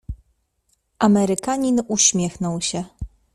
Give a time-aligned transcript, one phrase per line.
[0.99, 2.83] "Amerykanin uśmiechnął się."